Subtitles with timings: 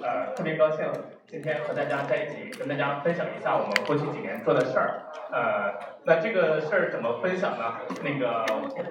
[0.00, 0.84] 呃，特别高兴
[1.26, 5.00] 今天和大家在一起，跟大家分享一下我们过去几年做的事儿。
[5.32, 5.72] 呃，
[6.04, 7.76] 那这个事儿怎么分享呢？
[8.02, 8.44] 那个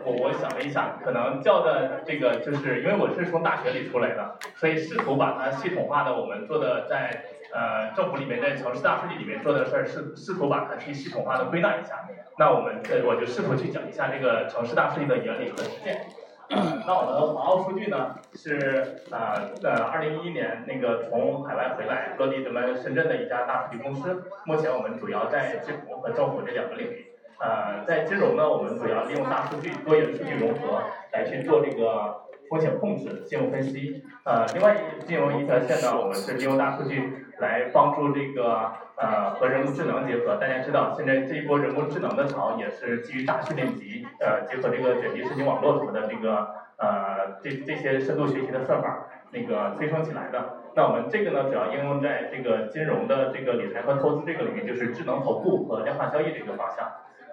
[0.04, 12.08] 我我想了一下，可能叫的这个就是因为我是从大学里出来的，所以试图把它系统化的我们做的在呃政府里面在城市大数据里面做的事儿，试试图把它去系统化的归纳一下。
[12.38, 16.08] 那我们这我就试图去讲一下这个城市大数据的原理和实践。
[16.50, 27.08] 那我们华奥数据呢是呃呃二零一一年那个从海外回来落地咱们深圳的一家大数据公司，目前我们主要在金融和政府这两个领域。
[27.40, 32.16] 呃，在金融呢，我们主要利用大数据、多元数据融合来去做这个
[32.54, 34.04] 风险控制、金融分析。
[34.26, 40.36] 呃，另外一金融一条线呢，我们是利用大数据来帮助这个呃和人工智能结合。
[40.36, 50.60] 大家知道，现在这一波人工智能的潮也是基于大数据，呃，结合这个卷积神经网络什么的这个呃这这些深度学习的算法那个催生起来的。
[50.76, 56.86] 那我们这个呢，主要应用在这个金融的这个理财和投资这个领域，就是智能投顾和量化交易这个方向。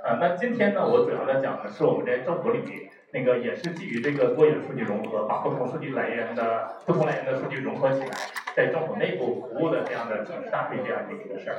[0.03, 8.17] 呃，那今天呢，我主要的讲的是我们在政府领域，那个也是基于这个多元数据融合，把不同数据来源的不同来源的数据融合起来，
[8.55, 11.57] 在政府内部服务的这样的大数据这样的一个事儿。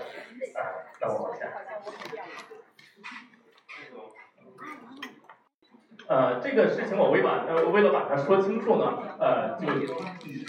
[0.55, 0.59] 啊，
[1.01, 1.47] 那我往下。
[6.07, 9.67] 呃，这个事情我为把呃为了把它说清楚呢，呃，就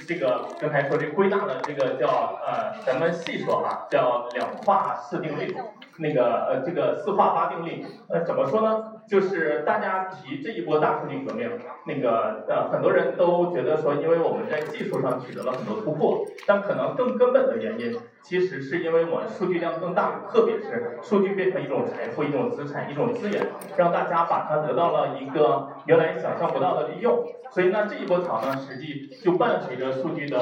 [0.09, 2.09] 这个刚才说这归纳的这个叫
[2.45, 5.55] 呃，咱们细说哈，叫两化四定律，
[5.99, 9.02] 那个呃这个四化八定律，呃怎么说呢？
[9.13, 11.47] 就是大家提这一波大数据革命，
[11.85, 23.47] 那个呃很多人都觉得说，因为我们在技术上取得了很多突破，但可能更根本的原因，其实是因为我们数据量更大，特别是数据变成一种财富、一种资产、一种资源，
[23.77, 27.23] 让大家把它得到了一个原来想象不到的利用。
[27.51, 30.41] 所以呢，这一波潮呢，实际就伴随着数据的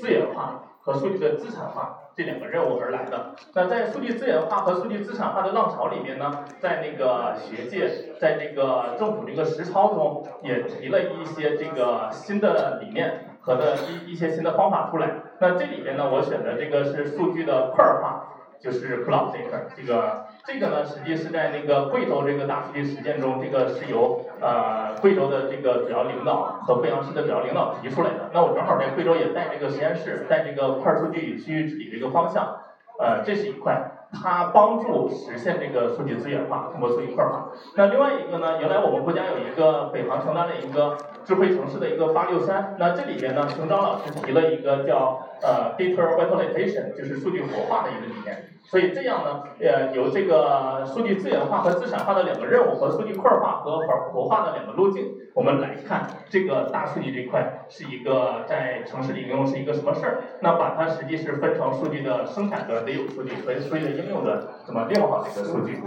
[0.00, 3.34] 资源化和数据的资产化这两个任务而来的。
[3.54, 15.10] 那在数据资源化和数据资产化的浪潮里面呢，在那个学界，在这个政府这个实操中，也提了一些这个新的理念和的一一些新的方法出来。
[15.40, 18.35] 那这里边呢，我选的这个是数据的块儿化。
[18.60, 28.30] 就是 cloud 这一块，这个这个呢，实际是在那个贵州这个大数据实践中，这个是由呃贵州的这个主要领导和贵阳市的主要领导提出来的。
[28.32, 32.58] 那我正好在贵州也带这个实验室，带这个块数据与区域治理这个方向，
[32.98, 33.92] 呃，这是一块。
[34.22, 37.48] 它帮助实现这个数据资源化，通过数据块化。
[37.74, 48.50] 那另外一个呢，原来我们国家有一个北航承担了一个智慧城市的一个八六三，那这里边呢，熊章老师提了一个叫呃 data vitalization，就是数据活化的一个理念。
[48.64, 55.04] 所以这样呢，呃，由这个数据资源化和资产化的两个任务和数据块化和活活化的两个路径，
[55.36, 60.22] 我们来看这个大数据这块是一个在城市里应用是一个什么事儿。
[60.40, 65.78] 那把它实际是分成数据的生产端得有数据和数据的应用的怎么利用好这个数据。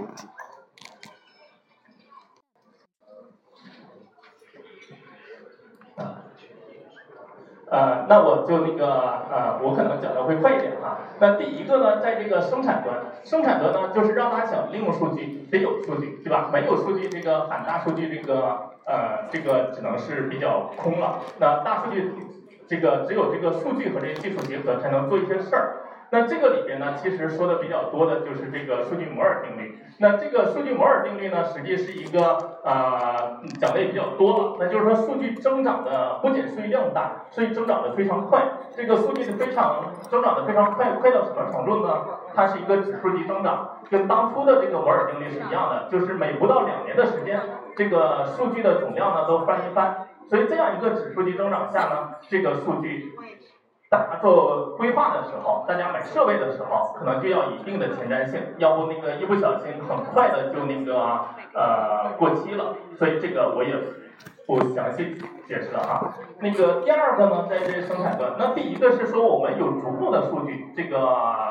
[7.70, 8.88] 呃，那我就那个
[9.30, 10.98] 呃，我可能讲的会快一点哈。
[11.20, 16.50] 那第一个呢，在这个生产端，生产端呢，就是让大家想利用数据，得有数据，对吧？
[16.52, 21.20] 没有数据，这个喊大数据，这个呃，这个只能是比较空了。
[21.38, 22.12] 那大数据，
[22.68, 25.76] 这个只有这个数据和这个技术结合，才能做一些事儿。
[26.12, 29.78] 那这个里边呢，其实说的比较多的就是这个数据摩尔定律。
[30.00, 34.56] 那这个数据摩尔定律呢，实际是一个呃讲的也比较多了。
[34.60, 38.42] 那就是说，数据增长的不仅数据量大，数据增长的非常快。
[38.76, 42.06] 这个数据是非常增长的非常快，快到什么程度呢？
[42.34, 47.40] 它是一个指数级增长，跟当初的这个摩尔定律是一样的，就是每不到两年的时间，
[47.76, 50.08] 这个数据的总量呢都翻一番。
[50.30, 53.12] 所以这样一个指数级增长下呢，这个数据。
[53.90, 61.26] 大做规划的时候，大家买设备的时候，可能就要一定的前瞻性，要不那个一不小心，很快的就那个
[61.56, 62.76] 呃过期了。
[63.00, 63.74] 所以这个我也
[64.46, 65.18] 不详细
[65.48, 66.14] 解释了哈。
[66.40, 71.00] 那个第二个呢，在这生产端，那第一个是说我们有足够的数据，这个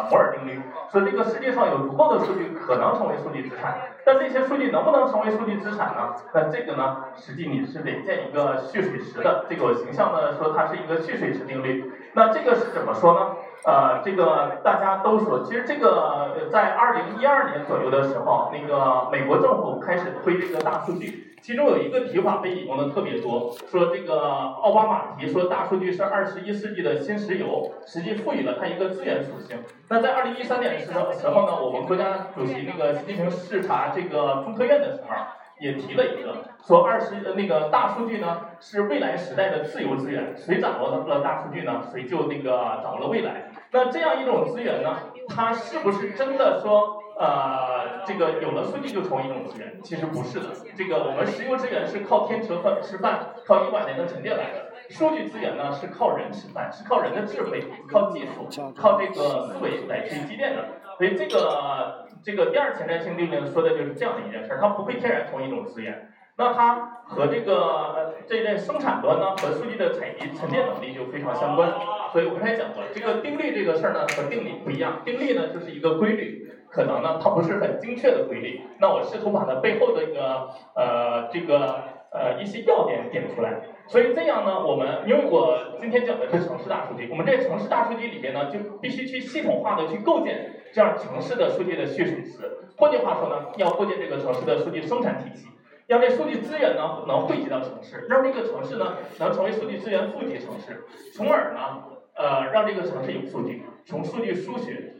[0.09, 0.61] 摩尔定律
[0.93, 6.15] 说这个世界上有足够的数据可能成为数据资产，但这些数据能不能成为数据资产呢？
[6.33, 9.47] 那这个呢，实际你是得建一个蓄水池的。
[9.49, 11.93] 这个我形象的说，它是一个蓄水池定律。
[12.15, 13.37] 那这个是怎么说呢？
[13.65, 24.21] 呃，这个大家都说，其实这个在二零一二年左右的时候，那个美国政府开始推这个大数据，其中有一个提法被引用的特别多，说这个
[24.63, 29.59] 奥巴马提说大数据是二十一世纪的新石油，实际赋予了它一个资源属性。
[29.89, 35.17] 那在二零一三年的时候时候呢，我们国家主席那个习近平视察这个中科院的时候，
[35.61, 43.51] 也提了一个，说二十那个大数据呢是未来时代的自由资源，谁掌握了大数据呢，谁就那个掌握了未来。
[43.71, 44.97] 那这样一种资源呢，
[45.29, 47.03] 它是不是真的说？
[47.19, 50.47] 呃，这个有了数据就成为一种资源，其实不是的。
[50.77, 54.67] 这个我们石油资源是靠天吃饭吃饭，靠亿万年的沉淀来的。
[54.89, 58.47] 数据资源呢是靠人吃饭，是靠人的智慧、靠技术、
[58.77, 60.65] 靠这个思维来去积淀的。
[60.97, 66.11] 所以这个这个第二前瞻性理论说的就是这样的一件事儿，它不会天然成为一种资源。
[66.37, 71.73] 那它和这个这一类生产端呢，和数据的采集沉淀能力就非常相关。
[72.13, 76.47] 所以我刚才讲过，这个定律这个事儿呢和定理不一样，定律呢就是一个规律。
[76.71, 78.61] 可能呢，它不是很精确的规律。
[78.79, 81.83] 那我试图把它背后的一个呃这个
[82.13, 83.61] 呃一些要点点出来。
[83.87, 92.59] 所以这样呢，我们因为我今天讲的是城市大数据，我们在城市大数据里边呢，就必须去系统化的去构建这样城市的数据的蓄水池。
[92.77, 95.49] 换句话说呢，要构建这个城市的数据生产体系，
[95.87, 100.85] 让这数据资源呢能汇集到城市，让这个城市呢能成为数据资源富集城市，
[101.15, 101.83] 从而呢
[102.15, 104.95] 呃让这个城市有数据，从数据输血。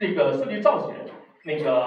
[0.00, 0.94] 这个数据造血，
[1.44, 1.80] 那个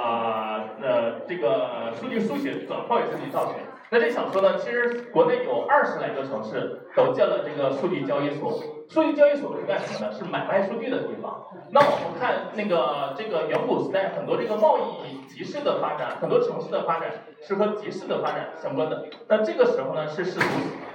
[0.81, 3.55] 呃，这个数据输血转化为数据造血。
[3.89, 8.59] 那这想说呢，其实国内有二十来个城市都建了这个数据交易所。
[8.88, 10.13] 数据交易所是干什么的？
[10.13, 11.44] 是买卖数据的地方。
[11.71, 17.09] 那我们看那个这个远古时代，很多这个贸易集市的发展，很多城市的发展
[17.42, 19.06] 是和集市的发展相关的。
[19.27, 20.45] 那这个时候呢，是试图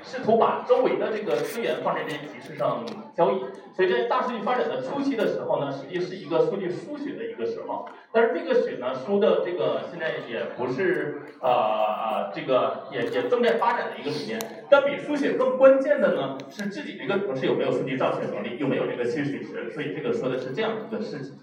[0.05, 2.85] 试图把周围的这个资源放在这些集市上
[3.17, 3.41] 交易。
[3.75, 7.89] 所以在大数据发展的初期的时候呢，实际是一个数据输血的一个时候。
[8.13, 14.39] 但是这个血呢，输的这个现在也不是呃呃这个也也正在发展的一个理念。
[14.71, 19.69] 但比输血更关键建的呢，是自己这个城市有没有数据造血能力，有没有这个蓄水池。
[19.73, 21.35] 所以这个说的是这样一个事情。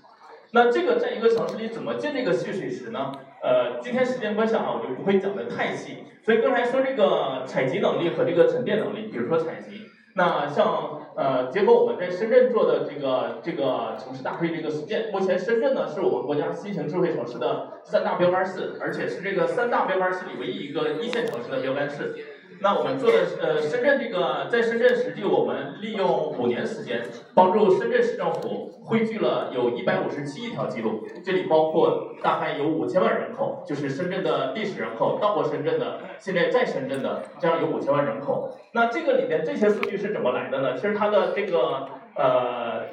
[0.54, 3.12] 那这个在一个城市里怎么建这个蓄水池呢？
[3.44, 6.06] 呃，今天时间关系啊，我就不会讲的太细。
[6.24, 9.82] 所以刚才说这个采集能力和这个沉淀能力，比如说采集，
[10.16, 22.16] 那像呃，结合我们在深圳做的这个这个城市大数据这个实践，目前深圳呢是我们国家新型智慧城市的三大标杆市，而且是这个三大标杆市里唯一一个一线城市的标杆市。
[22.60, 27.04] 那我们做的呃，深圳这个在深圳实际我们利用五年时间，
[27.36, 38.58] 帮助深圳市政府汇聚了有一百五十七亿条记录，这里包括大概有五千万人口，就是深圳的历史人口到过深圳的，现在在深圳的，这样有五千万人口。
[38.74, 40.76] 那这个里面这些数据是怎么来的呢？
[40.76, 42.88] 其实它的这个呃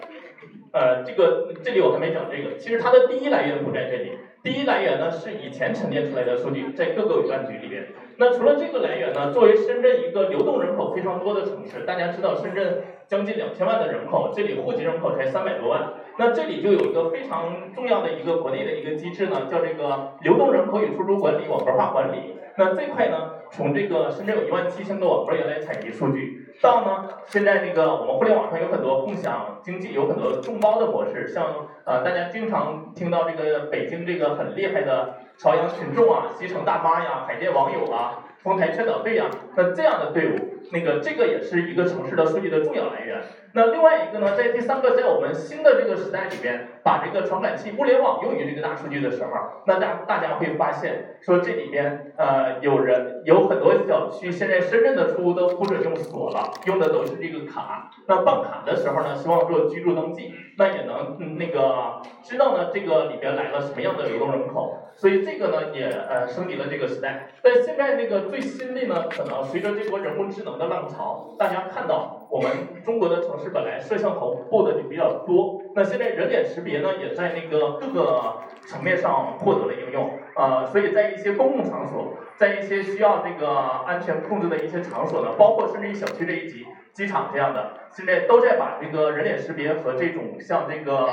[0.73, 4.19] 呃这个这里我还没讲这个，其实它的第一来源不在这里。
[4.45, 7.87] 第一来源呢是以前沉淀出来的数据，在各个委办局里边。
[8.19, 22.35] 那除了这个来源呢，作为深圳一个流动人口非常多的城市，大家知道深圳将近两千万的人口，这里户籍人口才三百多万，那这里就有一个非常重要的一个国内的一个机制呢，叫这个流动人口与出入管理网格化管理。
[22.59, 26.44] 那这块呢，从这个深圳有一万七千个网格员来采集数据。
[26.61, 38.25] 到呢，现在那个我们互联网上有很多共享经济，有很多众包的模式，像呃大家经常听到这个北京这个很厉害的朝阳群众啊、西城大妈呀、海淀网友啊。
[38.45, 39.25] 丰台劝导队呀，
[39.57, 40.39] 那这样的队伍，
[40.71, 43.23] 那个这个也是一个城市的数据的重要来源。
[43.55, 49.31] 那另外一个呢，在第三个，在我们新的这个时代里边，把这个传感器、物联网用于这个大数据的时候，
[49.67, 57.91] 那大大家会发现，说这里边呃有人有很多小区现在深圳的出入都不准用锁了，用的都是这个卡。
[58.07, 64.81] 那办卡的时候呢，希望做居住登记，那也能那个知道呢这个里边来了什么样的流动人口。
[65.05, 67.29] 所以这个呢也呃升级了这个时代。
[67.43, 72.51] 但现在那个最新的呢，可能随着这波人工智能的浪潮，大家看到我们
[72.83, 78.35] 中国的城市本来摄像头布的就比较多，那现在人脸识别呢也在那个各个
[78.67, 83.47] 层面上获得了应用啊，所以在一些公共场所，在一些需要这个
[83.85, 86.65] 安全控制的一些场所呢，包括甚至于小区这一级。
[86.95, 91.09] 机场这样的，现在都在把这个人脸识别和这种像这个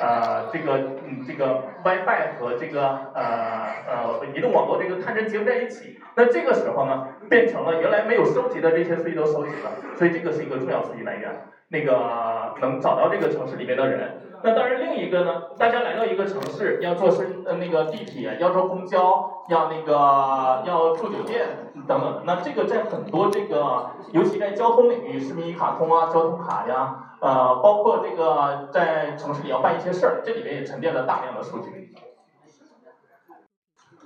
[0.00, 6.00] 呃这个嗯这个 WiFi 和这个呃呃移动网络这个探针结合在一起。
[6.16, 11.30] 那这个时候呢，变成了原来没有收集的这些数据都收集了，所以这个是一个重要数据来源。
[11.68, 14.10] 那个能找到这个城市里面的人。
[14.42, 22.22] 那当然，另一个呢，大家来到一个城市，要坐深呃那个地铁，要坐公交，要那个要住酒店等等。
[22.24, 31.94] 那这个在很多这个，尤其在交通领域，市民一卡通啊，交通卡呀，呃，包括这个在城市里要办一些事儿，这里面也沉淀了大量的数据。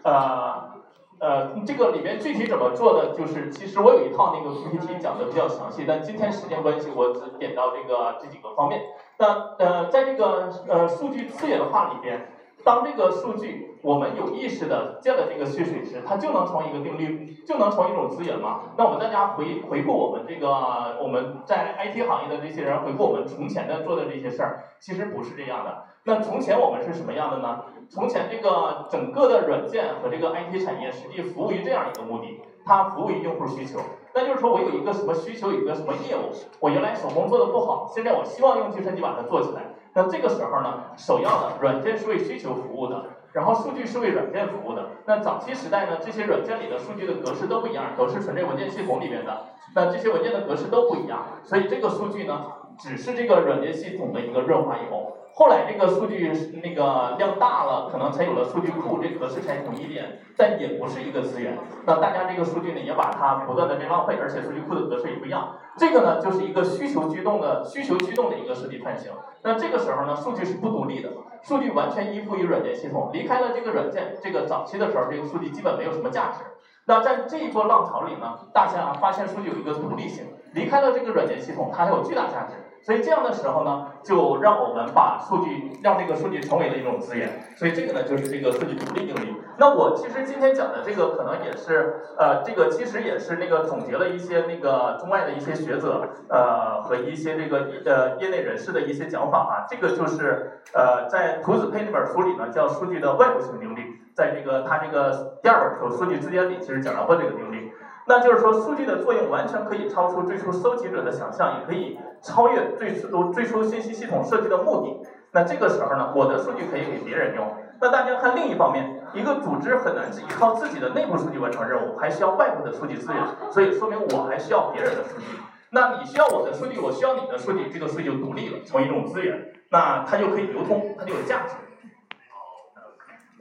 [0.03, 0.73] 呃，
[1.21, 8.83] 呃，这个里面具体怎么做的，就是其实我有一套那个 PPT 讲的比较详细，但今天时间关系，我只点到这个这几个方面。
[9.19, 12.29] 那呃，在这个呃数据资源化里边。
[12.65, 18.61] 当这个数据我们有意识的建了这个蓄水池，它就能成一个定律，就能成一种资源嘛？
[18.79, 25.85] 那我们大家回回顾我们这个我们在 IT 行业的这些人，回顾我们从前的做的这些事儿，其实不是这样的。
[26.05, 27.65] 那从前我们是什么样的呢？
[27.91, 33.79] 从前这个整个的软件和这个 IT 产业实际服务于这样一个目的，它服务于用户需求。
[34.15, 36.31] 那就是说我有一个什么需求，有一个什么业务，
[36.61, 39.75] 我原来手工做的不好，现在我希望用计算机把它做起来。
[39.93, 44.87] 那这个时候呢，首要的软件是为需求服务的，然后数据是为软件服务的。
[45.07, 49.47] 那早期时代呢，这些软件里的数据的格式都不一样，都是存在文件系统里面的。
[49.75, 52.45] 那这些文件的格式都不一样，所以这个数据呢，
[52.79, 55.17] 只是这个软件系统的一个润滑油。
[55.37, 56.31] 后来这个数据
[56.63, 61.59] 那个量大了，可能才有了数据库，这格式才统一点，但也不是一个资源。
[61.87, 65.57] 那大家这个数据呢，也把它不断的被浪费，而且数据库的格式也不一样。
[65.77, 69.11] 这个呢，就是一个需求驱动的需求驱动的一个设计范型。
[69.43, 71.11] 那这个时候呢，数据是不独立的，
[71.43, 73.11] 数据完全依附于软件系统。
[73.13, 76.45] 离开了这个软件，这个早期的时候，这个数据基本没有什么价值。
[76.87, 82.55] 那在这一波浪潮里呢，大家发现数据有一个独立性，离开了这个软件系统，它还有巨大价值。
[82.85, 87.31] 所以这样的时候呢，就让我们把数据让这个数据成为了一种资源。
[87.57, 89.35] 所以这个呢，就是这个数据独立定律。
[89.57, 99.53] 那我其实今天讲的这个，可能也是呃，这个其实也是那个总结了一些那个中外的一些学者呃和一些这个呃业内人士的一些讲法啊。
[99.67, 104.03] 这个就是呃，在图子佩那本书里呢，叫数据的外部性定律。
[104.15, 107.73] 在这个他这个第二本书《数据之间》里，其实讲到过这个定律。
[108.07, 115.09] 那就是说，数据的作用完全可以超出最初搜集者的想象，也可以超越最初最初信息系统设计的目的。
[115.33, 117.47] 那这个时候呢，我的数据可以给别人用。
[117.81, 123.23] 那大家看另一方面，一个组织很难只依靠自己的内部数据完成任务，还需要外部的数据资源。
[123.51, 125.27] 所以说明我还需要别人的数据。
[125.71, 129.53] 那你需要我的数据，我需要你的数据，这个数据就独立了，成为一种资源。
[129.71, 131.57] 那它就可以流通，它就有价值。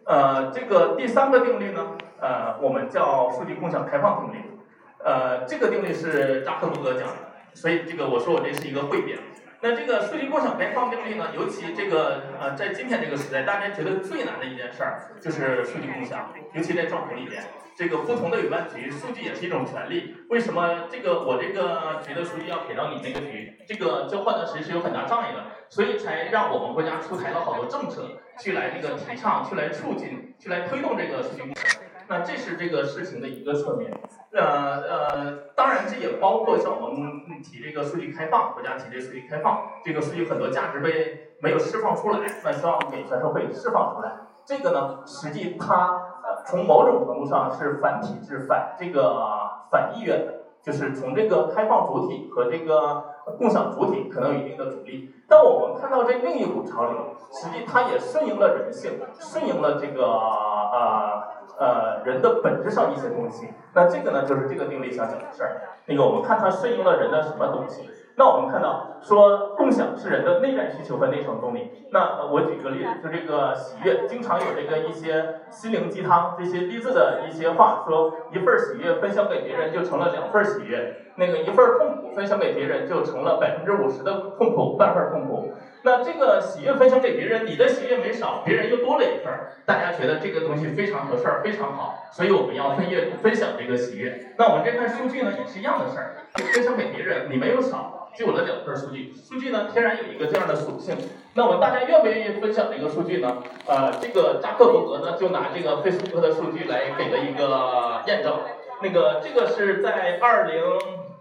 [0.05, 4.59] 呃，这个第三个定律呢，呃，我们叫数据共享开放定律。
[5.03, 7.13] 呃，这个定律是扎克伯格讲的，
[7.53, 9.17] 所以这个我说我这是一个汇编。
[9.61, 17.41] 那这个数据共享开放定律呢，尤其这个呃，在今天这个时代，大家觉得最难的一件事儿就是数据共享，尤其在政府里边，
[17.73, 20.17] 这个不同的有关局，数据也是一种权利。
[20.29, 23.57] 为什么这个我这个局的数据要给到你那个局？
[23.65, 31.82] 这个交换的其实是有很大障碍的，所以才让我们国家出台了好多政策，去来这个提倡，去来促进，去来推动这个数据共享。
[32.13, 33.91] 那这是这个事情的一个侧面。
[34.33, 34.41] 呃
[34.81, 44.11] 呃，当然这也包括像我们提这个数据开放，国家提这个数据开放，这个数据很多价值被没有释放出来，那希望给全社会释放出来。
[44.45, 45.99] 这个呢，实际它
[46.45, 49.27] 从某种程度上是反体制、反这个
[49.71, 53.05] 反意愿的，就是从这个开放主体和这个
[53.39, 55.11] 共享主体可能有一定的阻力。
[55.27, 61.12] 但我们看到这另一股潮流，实际它也顺应了人性，顺应了这个呃。
[61.59, 65.61] 呃，人的本质上一些东西，那这个呢，就是这个定律想讲的事儿。
[65.85, 67.89] 那个，我们看它顺应了人的什么东西？
[68.15, 71.87] 那我们看到说，共享是人的内在需求和内生动力。
[71.91, 85.51] 那我举个例子，就这个喜悦，经常有这个一些心灵鸡汤，这些励志的一些话，说一份喜悦分享给别人就成了两份喜悦，那个一份痛苦分享给别人就成了百分之五十的痛苦，半份痛苦。
[85.85, 94.33] 那这个喜悦分享给别人，你的喜悦没少，别人又多了一份儿，大家觉得这个东西非常合适，非常好，所以我们要分悦分享这个喜悦。
[94.37, 96.15] 那我们这块数据呢，也是一样的事儿，
[96.53, 99.13] 分享给别人，你没有少，就有了两份数据。
[99.13, 100.95] 数据呢，天然有一个这样的属性。
[101.33, 103.43] 那我们大家愿不愿意分享这个数据呢？
[103.67, 108.39] 呃，这个扎克伯格呢，就拿这个 Facebook 的数据来给了一个验证。
[108.81, 110.61] 那个这个是在二零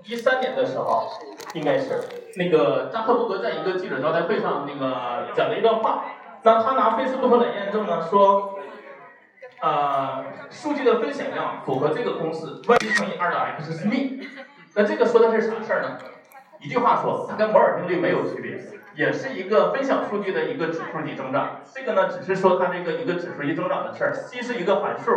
[0.04, 1.08] 一三年的时候，
[1.54, 2.00] 应该是
[2.36, 6.04] 那个扎克伯格在一个记者招待会上那个讲了一段话。
[6.42, 8.58] 那他拿 Facebook 来验证呢，说，
[9.60, 14.28] 呃，数据的分享量符合这个公式：y 乘以二的 x 是幂
[14.74, 15.98] 那这个说的是啥事儿呢？
[16.60, 18.58] 一句话说，它跟摩尔定律没有区别，
[18.96, 21.60] 也是一个分享数据的一个指数级增长。
[21.72, 24.12] 这个呢，只是说它这个一个指数级增长的事儿。
[24.12, 25.12] c 是一个函数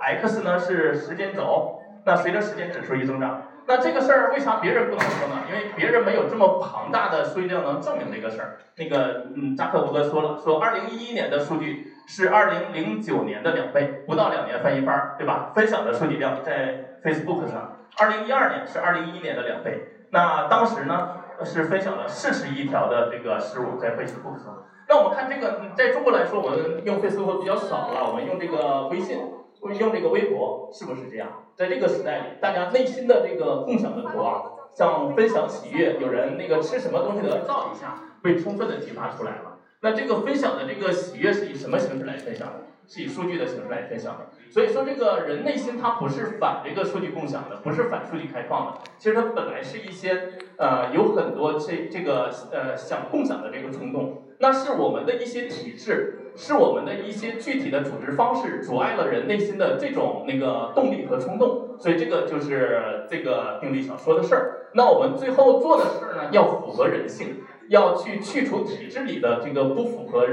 [0.00, 1.80] ，x 呢是时间轴。
[2.04, 5.42] 那随着时间指数一增长，那这个事儿为啥别人不能说呢？
[5.48, 8.58] 因为别人没有这么庞大的数据量能证明这个事儿。
[8.76, 15.52] 那个，嗯，扎克伯格说了，说二零一一年的数据是二零零九年的两倍，不到两年翻一番，对吧？
[15.54, 20.06] 分享的数据量在 Facebook 上，二零一二年是二零一一年的两倍。
[20.10, 21.10] 那当时呢
[21.44, 24.64] 是分享了四十亿条的这个事物在 Facebook 上。
[24.88, 29.18] 那我们看这个，在中国来说，我们用 Facebook 比较少了，我们用这个微信。
[29.62, 31.44] 会用这个微博，是不是这样？
[31.54, 34.42] 在这个时代里，大家内心的这个共享的图啊，
[34.74, 39.58] 像分享喜悦，有人那个吃什么东西的照一下，被充分的激发出来了。
[39.80, 42.54] 那这个分享的这个喜悦是以什么形式来分享的？
[42.88, 44.26] 是以数据的形式来分享的。
[44.50, 48.78] 所以说，这个人内心他不是反这个数据共享的，不是反数据开放的。
[48.98, 54.24] 其实他本来是一些呃有很多这这个呃想共享的这个冲动。
[54.40, 61.76] 那是我们的一些体制，是我们的一些具体的组织方式阻碍了人内心的这种那个动力和冲动。
[61.78, 64.68] 所以这个就是这个定律想说的事儿。
[64.74, 70.26] 那我们最后做的事儿呢，要符合人性，要去去除体制里的这个不符合。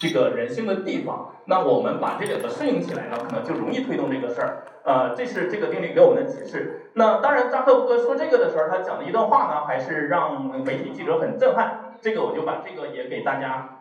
[0.00, 4.62] 这个人性的地方，那我们把这两个顺应起来呢，可能就容易推动这个事儿。
[4.84, 6.92] 呃，这是这个定律给我们的启示。
[6.94, 11.96] 那当然，扎克伯格说这个的时候，他讲的一段话呢，还是让媒体记者很震撼。
[12.00, 13.77] 这个我就把这个也给大家，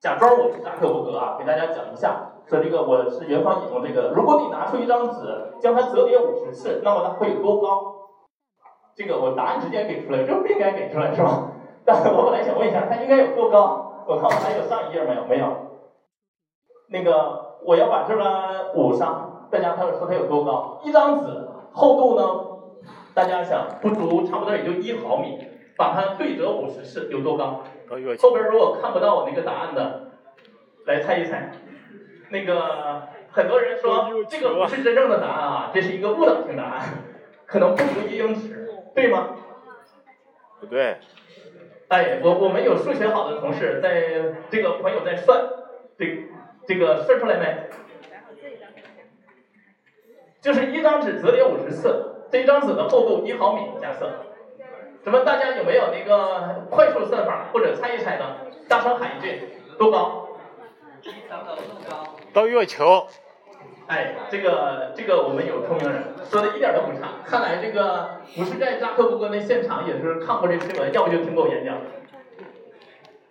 [0.00, 2.32] 假装我是扎克伯格啊，给大家讲一下。
[2.48, 7.68] 说这个我是元方引用这个，如果你拿出一张纸，将它折叠五十次，那么它会有多高？
[8.96, 11.48] 这个我答案直接给出来，这不应该给出来是吧？
[11.84, 14.04] 但是我本来想问一下，它应该有多高？
[14.06, 15.24] 我看我还有上一页没有？
[15.26, 15.46] 没有。
[16.88, 20.80] 那个我要把这个捂上，大家看说它有多高？
[20.82, 22.22] 一张纸厚度呢？
[23.14, 25.38] 大家想不足，差不多也就一毫米。
[25.80, 27.64] 把它对折五十次有多高？
[28.18, 30.10] 后边如果看不到我那个答案的，
[30.84, 31.52] 来猜一猜。
[32.28, 36.82] 那个很多人说这个不是真正的答案啊，这是一个误导性答案，
[37.46, 39.30] 可能不足一英尺，对吗？
[40.60, 40.98] 不对。
[41.88, 45.48] 哎，我我们有数学好的同事，在这个朋友在算，
[45.96, 46.28] 这
[46.66, 47.70] 这个算出来没？
[50.42, 54.26] 就是一张纸折叠五十次，这一张纸的厚度一毫米，假设。
[55.02, 58.36] 咱们大家有没有那个快速算法或者猜一猜呢？
[58.68, 60.28] 大声喊一句，多高？
[62.32, 63.06] 到月球。
[63.86, 67.08] 哎，这个这个我们有聪明人，说的一点都不差。
[67.24, 71.76] 看来这个不是在扎克伯格那现场，也是看过这新闻，要不就听过我演讲。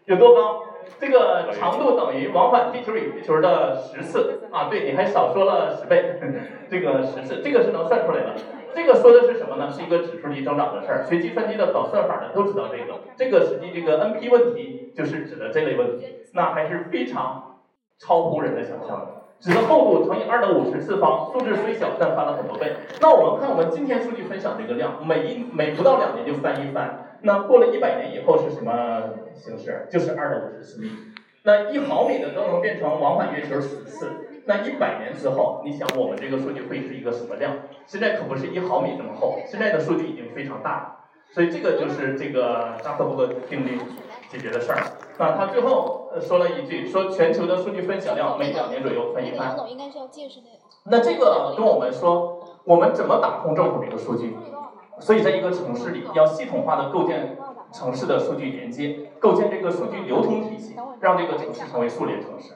[0.06, 0.64] 有多高？
[1.00, 4.68] 这个长度等于往返地球与月球的十次啊！
[4.70, 6.20] 对，你还少说了十倍，
[6.70, 8.34] 这个十次，这个是能算出来的。
[8.76, 9.72] 这个说的是什么呢？
[9.72, 11.04] 是一个指数级增长的事儿。
[11.04, 13.00] 学计算机的搞算法的都知道这个。
[13.16, 17.60] 这个实际这个 NP 问题就是指的这类问题，那还是非常
[17.98, 19.08] 超乎人的想象的。
[19.40, 22.74] 纸的厚度乘以二的五十次方，数字虽小，但翻了很多倍。
[23.00, 27.18] 那我们看我们今天数据分享这个量，每一每不到两年就翻一番。
[27.22, 29.04] 那过了一百年以后是什么
[29.34, 29.88] 形式？
[29.90, 30.90] 就是二的五十次幂。
[31.44, 34.10] 那一毫米的都能变成往返月球十次。
[34.46, 37.54] 那一百年之后，你想我们这个数据会是一个什么量？
[37.86, 40.96] 现在可不是一毫米这么厚，现在的数据已经非常大了。
[41.32, 43.78] 所以这个就是这个扎克伯格定律
[44.30, 44.82] 解决的事儿。
[45.20, 49.56] 那他最后说了一句，说全球的数据分享量每两年左右翻一番。
[50.86, 54.36] 那这个跟我们说，我们怎么打通政府这个数据？
[55.00, 57.38] 所以在一个城市里，要系统化的构建
[57.72, 62.54] 城市的数据连接，构建这个数据流通体系，让这个城市成为数联城市。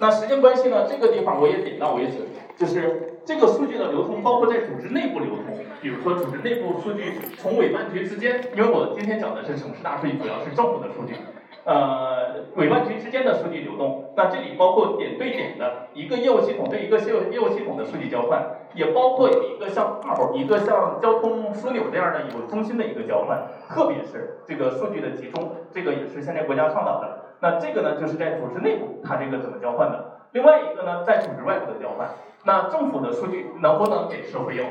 [0.00, 2.26] 那时间关系呢，这个地方我也点到为止，
[2.56, 11.14] 就是这个数据的流通，包括在组织内部流通，比如说组织内部数据从委办局之间，因为我今天讲的是城市大数据，主要是政府的数据，
[11.64, 18.42] 呃，委办局之间的数据流动，那这里包括点对点的一个业务系统对一个业务业务系统的数据交换，
[18.74, 27.21] 也包括有一个像 hub，一个像交通枢纽这样的有中心的一个交换，特别是这个数据的集中，这个也是现在国家倡导的。
[27.42, 30.22] 那这个呢，就是在组织内部，它这个怎么交换的？
[30.30, 32.08] 另外一个呢，在组织外部的交换。
[32.44, 34.70] 那政府的数据能不能给社会用？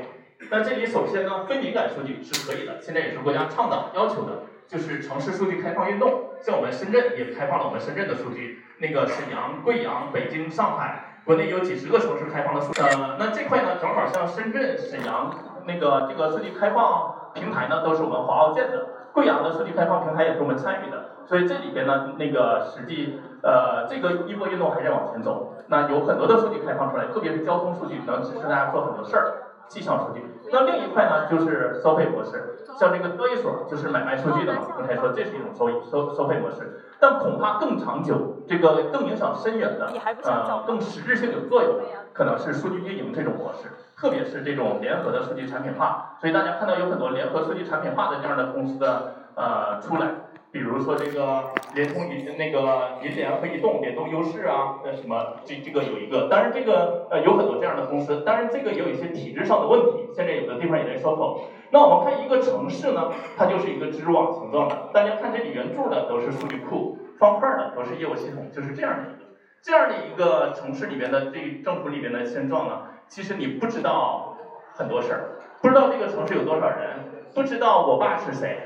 [0.50, 6.32] 那这里首先呢，非敏感数据是可以的，现在也是国家倡导要求的，就是城市数据开放运动。
[6.40, 12.72] 像我们深圳也开放了我们深圳的数据，那个沈阳、贵阳、北京、上海，国内有几十个城市开放了数。
[12.82, 15.30] 呃，那这块呢，正好像深圳、沈阳
[15.68, 18.88] 那个这个数据开放平台呢，都是我们华奥建的。
[19.14, 21.11] 贵阳的数据开放平台也是我们参与的。
[21.28, 25.54] 所以这里边呢，那个实际呃，这个一波运动还在往前走。
[25.68, 29.34] 那有很多的数据开放出来，特别是交通数据，能支持大家做很多事儿。
[29.68, 30.22] 气象数据。
[30.52, 32.58] 那另一块呢，就是收费模式。
[32.78, 36.82] 像这个交易所就是买卖数据的嘛，刚才说这是一种收收收费模式。
[37.00, 39.88] 但恐怕更长久，这个更影响深远的，
[40.26, 43.70] 呃，更实质性有作用的，可能是数据运营这种模式。
[43.96, 46.18] 特别是这种联合的数据产品化。
[46.20, 50.08] 所以大家看到有很多联合数据产品化的这样的公司的呃出来。
[50.52, 61.46] 比如说这个联通云那个云联和移动联动优势啊，那什么这这个有一个，当然这个呃有很多这样的公司，当然这个也有一些体制上的问题，现在有的地方也在收口。
[61.72, 69.22] 那我们看一个城市呢，它就是一个蜘蛛网形状的，大家看这里圆柱的都是数据库，方块的都是业务系统，就是这样的一个。
[69.64, 74.36] 这样的一个城市里边的这政府里边的现状呢，其实你不知道
[74.74, 75.22] 很多事儿，
[75.62, 76.98] 不知道这个城市有多少人，
[77.36, 78.58] 不知道我爸是谁，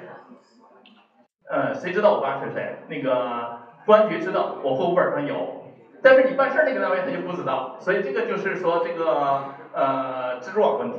[1.48, 2.74] 呃，谁知道我爸是谁？
[2.88, 5.64] 那个公安局知道，我户口本上有，
[6.02, 9.40] 但是你办事那个单位他就不知道，所以这个就是说这个
[9.72, 10.98] 呃蜘蛛网问题，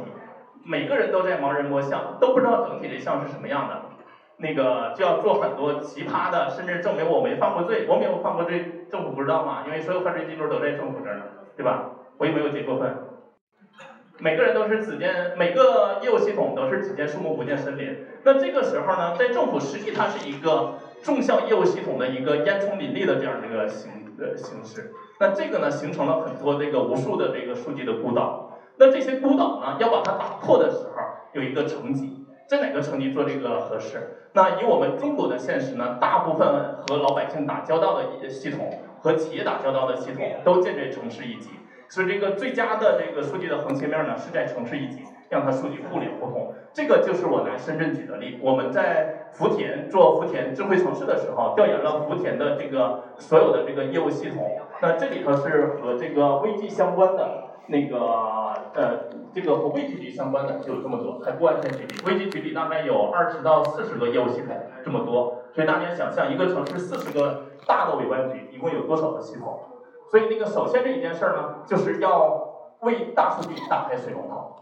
[0.63, 3.81] 每个人都在盲人摸象，都不知道整体的象是什么样的。
[4.39, 9.63] 那个就要做很多奇葩的，甚至证明我没犯过罪，我没有犯过罪，政府不知道吗？
[9.65, 11.25] 因为所有犯罪记录都在政府这儿呢，
[11.57, 11.81] 对吧？
[12.19, 12.95] 我也没有结过婚，
[14.19, 17.97] 每个人都是只见每个业务系统都是只见树木不见森林。
[18.27, 24.93] 那这个时候呢，在政府实际它是一个纵向业务系统的一个烟囱林立的这样的一个形呃形式。
[25.21, 28.59] 那这个呢，形成了很多这个无数的这个数据的孤岛。
[28.79, 31.03] 那这些孤岛呢，要把它打破的时候，
[31.35, 32.27] 有一个层级。
[32.49, 34.29] 在哪个层级做这个合适？
[34.33, 36.49] 那以我们中国的现实呢，大部分
[36.89, 41.51] 和老百姓打交道的系统和企业打交道的系统都建在城市一级，
[41.89, 46.53] 所以这个最佳的这个数据的横切面呢是在城市一级，让它数据互联互通。
[46.73, 57.45] 这个就是我拿深圳举的例，我们在福田做福田智慧城市的时候，调研了福田的这个所有的这个业务系统，那这里头是和这个危机相关的。
[57.69, 57.99] 那个
[58.75, 69.59] 呃，这个和危机局相关的有这么多，还不完全局里，危机局里大概有二十到四十个业务系统，这么多，所以大家想象一个城市四十个大的委办局，一共有多少个系统？
[70.13, 72.39] 所以那个首先这一件事儿呢，就是要
[72.83, 74.55] 为大数据打开水龙头，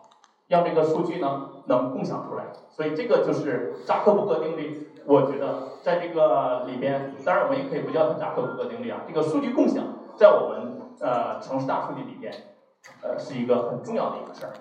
[0.49, 2.45] 让这个数据呢能共享出来。
[2.71, 4.89] 所以这个就是扎克伯格定律。
[5.07, 9.85] 我觉得在这个里边，当然我们也可以不叫它扎克伯格定律啊，这个数据共享
[10.17, 12.33] 在我们呃城市大数据里边。
[13.01, 14.53] 呃，是一个很重要的一个事儿。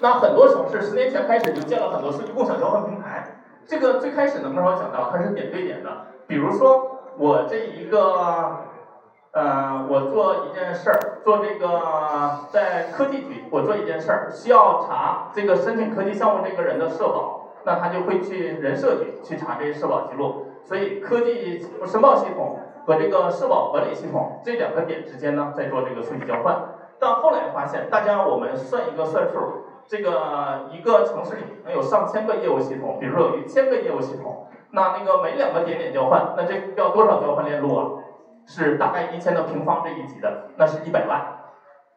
[0.00, 3.42] 那很多城市十年前开始就建了很多数据共享交换平台。
[3.66, 5.90] 这个最开始呢，刚才我讲到，它是点对点的。
[6.26, 8.64] 比如说，我这一个，
[9.32, 11.80] 呃，我做一件事儿，做这个
[12.50, 20.46] 在科技局，我做一件事儿，需要查这个申请科技项目这个人的社保，那他就会去人社局去查这些社保记录。
[20.64, 22.58] 所以，科技申报系统。
[22.86, 26.56] 和这个社保管理系统这两个点之间呢，在做这个数据交换。
[26.98, 29.38] 但后来发现，大家我们算一个算数，
[29.86, 37.86] 这个一个城市里能有上千个业务系统，比如说有一千个业务系统，那那个每两个点点交换，那这要多少交换链路啊？
[38.46, 41.36] 是大概一千的平方这一级的，那是一百万。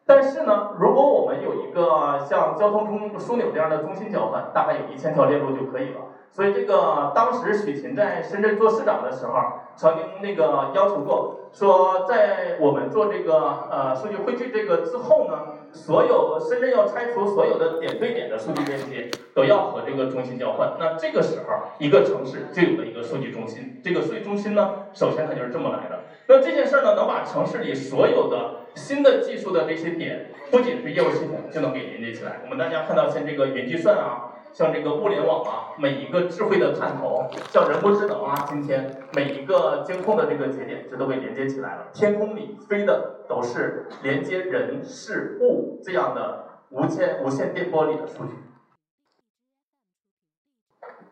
[0.06, 6.00] 但是呢，如果我们有一个像交通中枢纽这样的中心交换，大概有一千条链路就可以了。
[6.30, 9.32] 所以这个当时许勤在深圳做市长的时候，
[9.76, 15.38] 曾经那个要求过，说在我们做这个呃数据汇聚这个之后呢，
[15.72, 20.72] 所有深圳要拆除所有的点对点的数据链接，都要和这个中心交换。
[20.78, 23.80] 那这个时候，一个城市就有了一个数据中心。
[23.82, 26.00] 这个数据中心呢，首先它就是这么来的。
[26.26, 32.40] 那这件事儿呢，能把城市里所有的新的技术的这些点，不仅是业务系统，就能给连接起来。
[32.44, 34.30] 我们大家看到像这个云计算啊。
[34.54, 41.88] 像这个物联网啊，每一个智慧的探头，像人工智能啊，今天每一个监控的这个节点，这都被连接起来了。
[41.92, 48.34] 天空里飞的都是连接人事物这样的无线无线电波里的数据。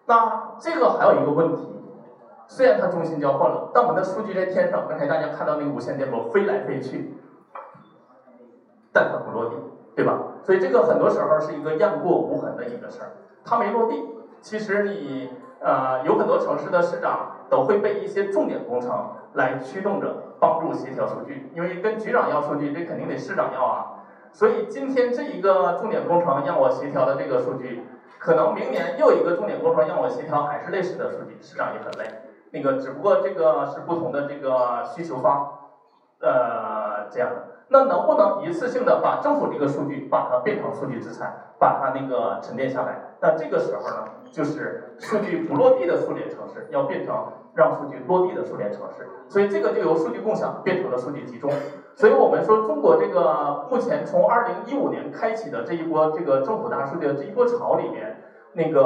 [0.06, 1.62] 那这个还有一个问题，
[2.54, 7.14] 虽然它中心交换了，但我们的数据在天上，刚才大家看到那个无线电波飞来飞去，
[8.92, 9.56] 但它不落地，
[9.96, 10.18] 对吧？
[10.44, 13.12] 所以这个很多时候是一个雁过无痕的一个事儿。
[13.42, 14.04] 它没落地，
[14.42, 24.04] 其实你呃有很多城市的市长都会被一些重点工程来驱动着帮助协调数据，因为跟局长要数据，这肯定得市长要啊。
[24.30, 27.82] 所以今天这一个重点工程让我协调的这个数据，
[28.18, 32.12] 可能明年又一个重点工程让我协调还是类似的数据，市长也很累。
[32.52, 35.48] 那个只不过这个是不同的这个需求方，
[36.20, 37.48] 呃这样的。
[37.68, 43.00] 那能不能一次性的把政府这个数据把它变成数据资产，把它那个沉淀下来？
[43.20, 47.14] 那这个时候呢，就是数据不落地的数联城市要变成
[47.54, 51.50] 让数据落地的数联城市，所以这个就由数据共享变成了数据集中。
[51.96, 58.82] 所以我们说，中国这个目前从二零一五年开启的这一波这个政府大数据的这一波潮里面，那个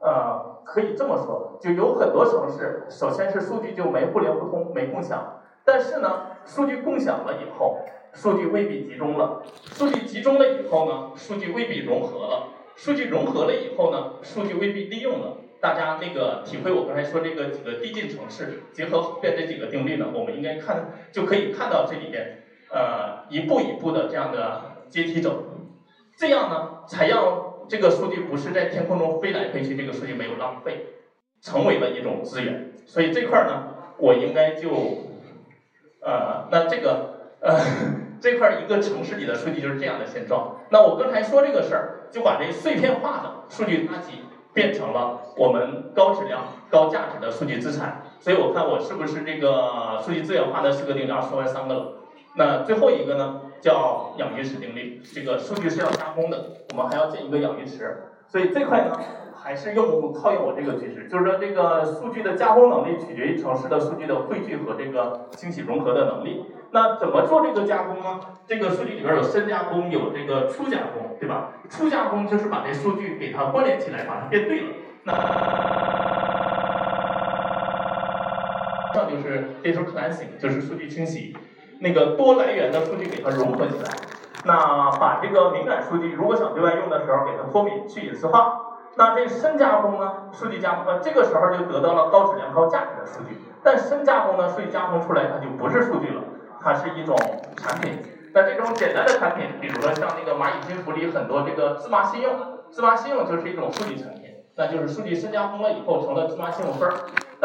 [0.00, 7.80] 呃，可以这么说，就有很多城市，首先是数据就没互联互通、没共享，但是呢，数据共享了以后，
[8.12, 12.48] 数据未必集中了，数据集中了以后呢，数据未必融合了。
[12.76, 15.36] 数据融合了以后呢，数据未必利用了。
[15.60, 25.44] 大家那个体会我刚才说这个几个递进城市，结合后边这几个定律呢，我们应该看就可以看到这里边，呃，一步一步的这样的阶梯走，
[26.18, 30.86] 这样呢，才让这个数据不是在天空中飞来飞去，这个数据没有浪费，
[31.40, 32.72] 成为了一种资源。
[32.86, 33.64] 所以这块儿呢，
[33.98, 34.70] 我应该就，
[36.02, 37.58] 呃，那这个呃
[38.20, 40.56] 这块一个城市里的数据就是这样的现状。
[40.70, 44.20] 那我刚才说这个事儿，就把这碎片化的数据垃圾
[44.52, 48.02] 变成了我们高质量、高价值的数据资产。
[48.20, 51.92] 所以我看我是不是这个数据资源化的四个定量说完三个了。
[52.36, 55.00] 那最后一个呢，叫养鱼池定律。
[55.14, 57.96] 这个数据是要加工的，我们还要建一个养鱼池。
[58.26, 58.98] 所以这块呢。
[59.36, 66.46] 还是用套用我这个句式，就是说这个数据的加工能力取决于城市的数据的汇聚和这个清洗融合的能力。
[66.70, 68.20] 那怎么做这个加工呢？
[68.46, 71.52] 这个数据里边有深加工，有这个初加工，对吧？
[71.68, 74.68] 初加工就是把这数据给它关联起来，把它变对了。
[75.02, 75.12] 那
[78.94, 81.36] 这就是 data cleansing，就是数据清洗，
[81.80, 83.90] 那个多来源的数据给它融合起来。
[84.44, 88.60] 那把这个敏感数据，如果想对外用的时候，给它脱敏去隐私化。
[88.96, 90.30] 那这深加工呢？
[90.32, 91.00] 数据加工呢？
[91.02, 93.38] 这个时候就得到了高质量、高价值的数据。
[93.62, 94.48] 但深加工呢？
[94.48, 96.22] 数据加工出来它就不是数据了，
[96.60, 97.16] 它是一种
[97.56, 97.98] 产品。
[98.34, 102.32] 那这种简单的产品，比如说像那个蚂蚁金服里很多这个芝麻信用，
[102.70, 104.22] 芝麻信用就是一种数据产品。
[104.56, 106.94] 那就是数据深加工了以后成了芝麻信用分儿。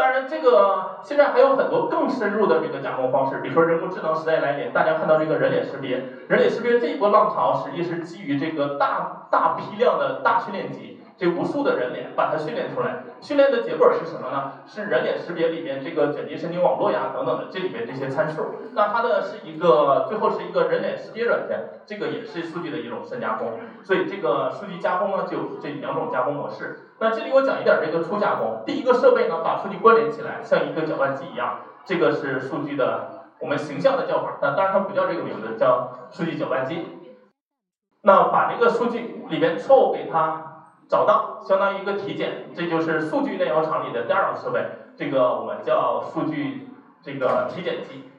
[0.00, 11.02] 当然，这个现在还有很多更深入的这个加工方式，比如说人工智能时代来临，大家看到这个人脸识别，人脸识别这一波浪潮实际是基于这个大大批量的大训练集。
[11.18, 14.52] 这无数的人脸把它训练出来，训练的结果是什么呢？
[14.66, 18.54] 是人脸识别里面这个卷积神经网络呀等等的这里面这些参数。
[18.72, 23.52] 那它的是一个最后是一个人脸识别软件，这个也是数据的一种深加工。
[23.82, 26.86] 所以这个数据加工呢，就这两种加工模式。
[27.00, 28.62] 那这里我讲一点这个初加工。
[28.66, 34.36] 第一个设备呢，把数据关联起来，像一个搅拌机一样，这个是数据的我们形象的叫法。
[34.42, 36.86] 那当然它不叫这个名字，叫数据搅拌机。
[38.02, 40.46] 那把这个数据里边错误给它。
[40.90, 44.60] 找到相当于一个体检，这就是数据炼油厂里的第二种设备，
[44.96, 46.66] 这个我们叫数据
[47.00, 48.10] 这个体检机。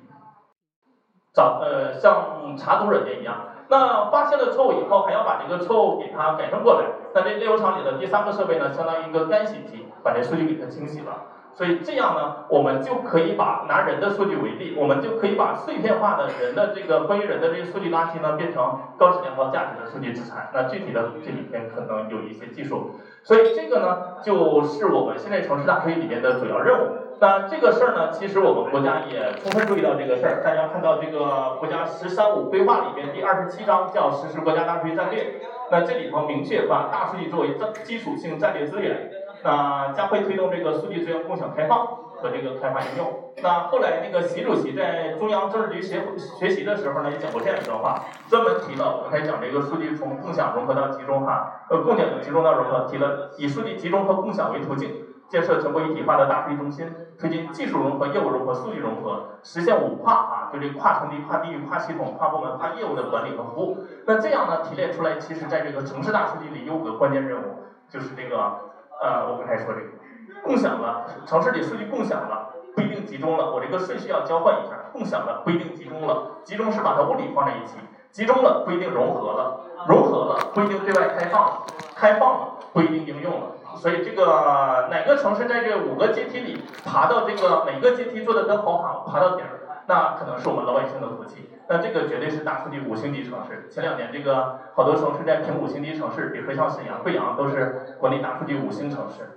[1.34, 6.88] 找呃像查毒软件一样，那发现了错误以后，还要把这个错误给它改正过来。
[7.14, 11.28] 那这炼油厂里的第三个设备呢，相当于一个干洗机，把这数据给它清洗了。
[11.54, 20.50] 所以这样呢，我们就可以把拿人的数据为例，我们就可以把碎片化的人的这个关于人的这个数据垃圾呢，变成高质量高价值的数据资产。
[20.54, 22.92] 那具体的这里边可能有一些技术，
[23.24, 26.88] 所以这个呢，就是我们现在城市大数据里面的主要任务。
[27.20, 30.42] 那这个事儿呢，其实我们国家也充分注意到这个事儿。
[30.42, 39.10] 大家看到这个国家“十三五”规划里边第二十七章叫实施国家大数据战略，那这里头明确把大数据作为战基础性战略资源。
[39.44, 43.34] 那将会推动这个数据资源共享开放和这个开发应用。
[43.42, 46.04] 那后来那个习主席在中央政治局学
[46.38, 54.92] 学习的时候呢，也讲过这样一段话，专门提到刚才讲这个数据从共享融合到集中哈，呃，共享集中到融合，提了以数据集中和共享为途径，
[55.28, 63.86] 建设全国一体化的大数据中心，推进技术融合、业务融合、数据融合，实现五跨啊，就这跨层级、跨地域、跨系统、跨部门、跨业务的管理和服务。
[64.06, 67.56] 那这样呢，提炼出来，其实在这个城市大数据里有个关键任务，
[67.90, 68.72] 就是这个。
[69.04, 69.88] 呃，我刚才说这个，
[70.44, 73.52] 共享了，城市里数据共享了，不一定集中了。
[73.52, 77.78] 我这个顺序要交换一下，共享了不一定集中了，集中是把它物理放在一起，
[78.12, 81.64] 集中了不一定融合了，融合了不一定对外开放了，
[81.96, 83.48] 开放了不一定应用了。
[83.78, 89.61] 所以这个哪个城市在这五个阶梯里爬到这个每个阶梯做的更好，爬到顶儿，
[89.92, 91.50] 那可能是我们老百姓的福气。
[91.68, 93.68] 那这个绝对是大数据五星级城市。
[93.70, 99.28] 前两年这个好多城市在评五星级城市，比如说像沈阳、贵阳都是国内大数据五星城市。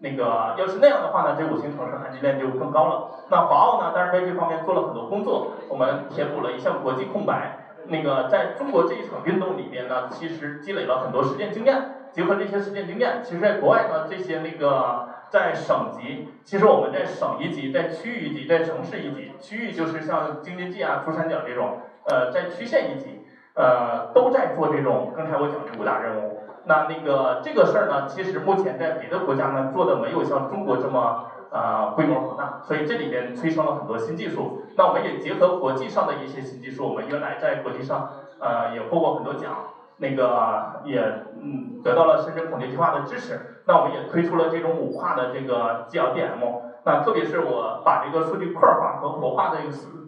[0.00, 3.08] 那个要是那样的话呢，这五星城市含金量就更高了。
[3.30, 7.56] 那华奥呢，当然在这方面做了很多工作，我们填补了一项国际空白。
[7.86, 15.08] 那个在中国这一场运动里边呢，其实积累了很多实践经验，结合这些实践经验，其实在国外呢，这些那个。
[15.32, 25.10] 在省级，其实我们在省一级、在区域一级、在城市一级，区域就是像京津冀啊、珠三角这种，呃，在区县一级，呃，都在做这种。
[25.16, 34.64] 刚才我讲的五大任务，那那个这个事儿呢，其实目前在别的国家呢做的没有像中国这么呃规模宏大，所以这里边催生了很多新技术。
[34.76, 39.56] 那我们也结合国际上的一些新技术，我们原来在国际上呃也获过很多奖。
[39.98, 41.00] 那个也
[41.40, 46.40] 嗯得到了深圳孔雀计划的支持，那我们也推出了这种五化的这个 GLDM，
[46.84, 49.58] 那特别是我把这个数据块化和活化的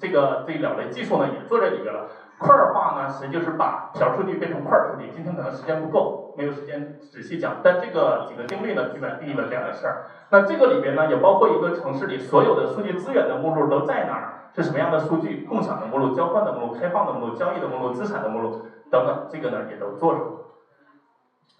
[0.00, 2.08] 这个这两类技术呢也做这里边了。
[2.36, 5.08] 块化呢，实际就是把小数据变成块数据。
[5.14, 10.06] 今天可能时间不够，没有时间仔细讲，但这个几个定律呢，基本定义了这样的事儿。
[10.30, 18.62] 那这个里边呢，也包括一个城市里所有的数据资源的目录都在哪儿，是什么样的数据，共享的目录、交换的目录、开放的目录、交易的目录、资产的目录。
[18.90, 20.22] 等等，这个呢也都做上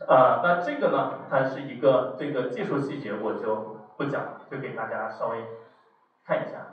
[0.00, 5.44] 呃，那这个呢，它是一个这个技术细节，我就不讲了，就给大家稍微
[6.24, 6.72] 看一下。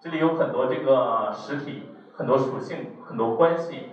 [0.00, 3.92] 这里有很多这个实体，很多属性，很多关系。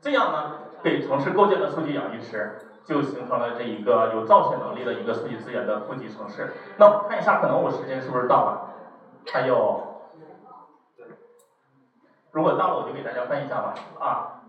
[0.00, 6.52] 这样呢，给城市构建的数据养育池，就形成了这一个有造血能力的一个数据资源的富集城市。
[6.76, 8.70] 那看一下，可能我时间是不是到了？
[9.32, 10.02] 还有，
[12.30, 13.74] 如果到了，我就给大家翻一下吧。
[13.98, 14.42] 啊，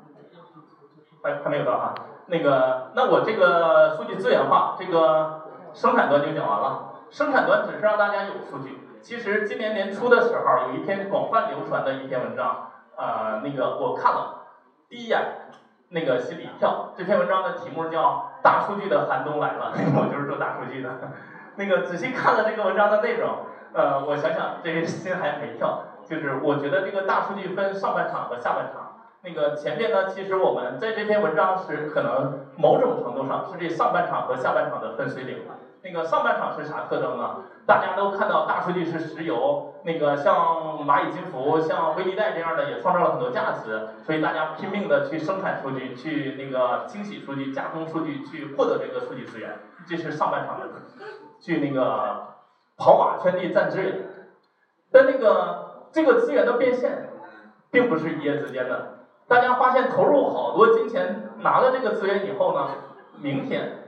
[1.23, 1.95] 还还没有到啊。
[2.27, 5.43] 那个，那我这个数据资源化，这个
[5.73, 6.93] 生产端就讲完了。
[7.11, 8.81] 生产端只是让大家有数据。
[9.01, 14.47] 其实今年年初的时候，有一篇广泛流传的一篇文章，呃，那个我看了。
[14.89, 15.21] 第一眼，
[15.95, 16.91] 那个心里一跳。
[16.97, 20.89] 这篇文章的题目叫《大数据的寒冬来了》， 我就是做大数据的。
[21.55, 23.31] 那个仔细看了这个文章的内容，
[23.71, 25.83] 呃，我想想，这个心还没跳。
[26.05, 28.84] 就是我觉得这个大数据分上半场和下半场。
[29.25, 35.39] 那个前面呢，其实我们在这篇文章是可能某种程度上是这上半场和下半场的分水岭。
[35.81, 37.43] 那个上半场是啥特征呢？
[37.67, 49.59] 大家都看到大数据是石油，那个像蚂蚁金服、像微粒贷这样的也创造了很多价值，所以大家拼命的去生产数据，去那个清洗数据、加工数据，去获得这个数据资源。
[49.87, 50.65] 这是上半场的，
[51.39, 52.33] 去那个
[52.77, 54.07] 跑马圈地占资源。
[54.91, 57.09] 但那个这个资源的变现，
[57.69, 58.94] 并不是一夜之间的。
[59.27, 62.67] 大家发现投入好多金钱，拿了这个资源以后呢，
[63.19, 63.81] 明天。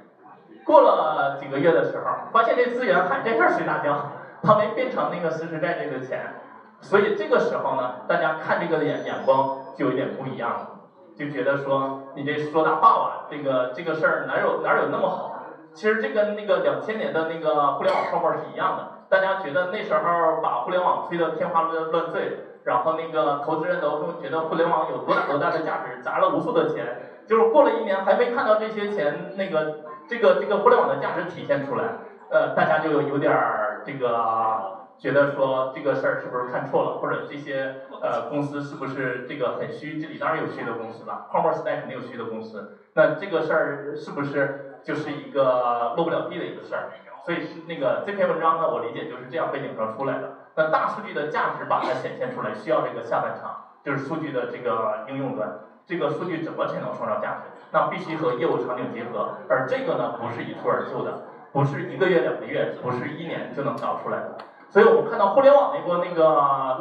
[0.66, 3.96] 过了几个月的时候，发现这资源还在这儿睡大觉，
[4.44, 6.34] 它没变成那个实实在在的钱，
[6.82, 10.70] 所以这个时候呢，大家看这个眼眼光就有点不一样了，
[11.16, 15.36] 就觉得说你这说大话吧，这个这个事儿哪有哪有那么好？
[15.74, 29.88] 其实这跟那个两千年的那个互联网泡沫是一样的，大家觉得那时候把互联网吹得天花乱乱坠，然后那个投资人都会觉得互联网有多大多大的价值，砸了无数的钱，就是过了一年还没看到这些钱那个。
[30.10, 31.84] 这个这个互联网的价值体现出来，
[32.32, 40.00] 呃，大家就有点儿这个觉得说这个事儿是不是看错了，或者这些呃公司是不是这个很虚？
[40.00, 42.66] 这里当然有虚的公司了，泡沫时代肯定有虚的公司。
[42.94, 46.88] 那这个事儿是不是就是一个落不了地的一个事儿？
[47.26, 50.32] 所以是那个这篇文章呢，我理解就是这样背景上出来的。
[50.58, 55.48] 那大数据的价值把它显现出来，需要这个下半场，就是数据的这个应用端。
[55.86, 57.44] 这个数据怎么才能创造价值？
[57.72, 61.22] 那必须和业务场景结合，而这个呢，不是一蹴而就的，
[61.54, 64.38] 不是一个月、两个月，不是一年就能搞出来的。
[64.68, 66.24] 所以我们看到互联网那波那个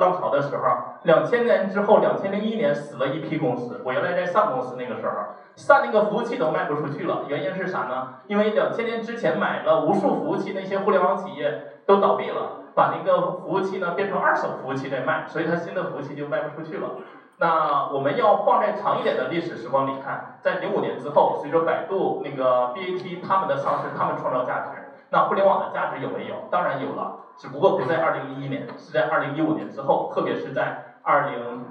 [0.01, 0.65] 浪潮的时候，
[1.03, 3.83] 两千年之后，两千零一年死了一批公司。
[3.85, 5.13] 我原来在上公司那个时候，
[5.55, 8.15] 上那个服务器都卖不出去了，原因是啥呢？
[8.27, 16.91] 因为两千年之前买了无数服务器，那些互联网企业都倒闭了，把那个服务器呢变成二手服务器在卖，所以它新的服务器就卖不出去了。
[17.39, 24.71] 那我们要放在长一点的历史时光里看，在零五年之后，随着百度那个 BAT 他们的上市，他们创造价值，
[25.11, 26.49] 那互联网的价值有没有？
[26.51, 31.67] 当然有了，只不过不在二零一一年，是在二零一五年之后，特别是在二零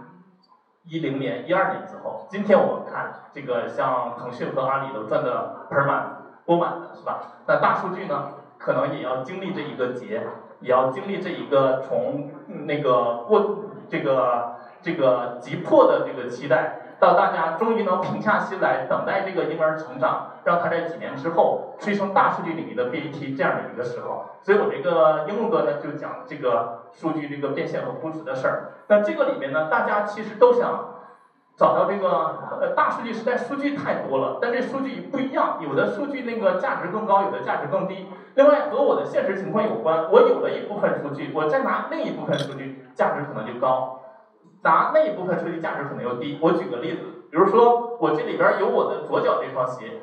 [0.84, 2.28] 一零年、一二年之后。
[2.30, 7.20] 今天我们看这个，像腾讯和阿里都赚得盆满钵满的，是吧？
[7.48, 8.30] 那大数据呢，
[8.66, 10.24] 可能也要经历这一个劫，
[10.60, 12.32] 也要经历这一个从
[12.66, 14.56] 那个过这个。
[14.82, 28.74] 这个急迫的这个期待，到大家终于能平下心来等待这个婴儿成长，让他在几年之后催生大数据领域的 BAT 这样的一个时候，所以我这个应用端呢就讲这个数据这个变现和估值的事儿。
[28.86, 30.95] 那这个里面呢，大家其实都想
[31.58, 32.10] 找到这个
[32.60, 38.08] 呃大数据时代数据太多了，但这数据不一样，有的数据那个价值更高，有的价值更低。
[38.36, 44.02] 另外和我的现实情况有关，我有了一部分数据，我再拿另一部分数据，价值可能就高。
[44.64, 46.38] 拿那一部分数据价值可能又低。
[46.42, 50.02] 我举个例子，比如说我这里边有我的左脚这双鞋，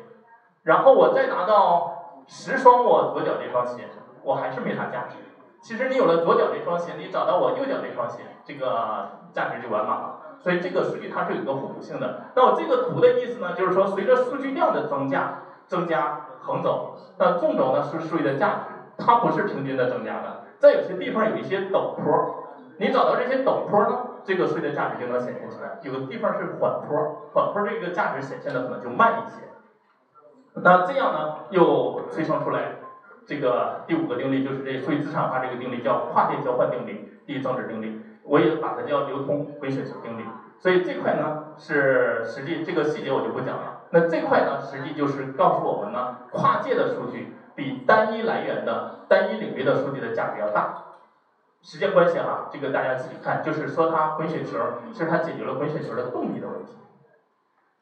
[0.63, 3.89] 然后我再拿到十双我左脚这双鞋，
[4.23, 5.17] 我还是没啥价值。
[5.61, 10.12] 其实你有了左脚这双鞋，你找到我右脚这双鞋，这个价值就完满了。
[10.43, 12.25] 所以这个数据它是有一个互补性的。
[12.35, 22.03] 那我这个图的意思呢，就是说随着数据量的增加，增加横轴，那纵轴呢是数据的价值，它不是平均的增加的，在有些地方有一些陡坡。
[22.79, 25.79] 你找到这些陡坡呢，这个税的价值就能显现出来。
[25.83, 29.43] 有的地方是缓坡，缓坡这个价值显现的可能就慢一些。
[30.55, 32.77] 那这样呢，又催生出来
[33.27, 38.03] 这个第五个定律，就是这数据资产化这个定律，叫跨界交换定律、第一增值定律。
[38.23, 40.25] 我也把它叫流通回血球定律。
[40.59, 43.81] 所以这块呢是实际这个细节我就不讲了。
[43.91, 50.85] 那这块呢，实际就是告诉我们呢，跨界的数据比单一来源的、单一领域的数据的价值要大。
[51.61, 54.59] 时间关系哈，这个大家自己看，就是说它滚雪球，
[54.93, 56.73] 其实它解决了滚雪球的动力的问题。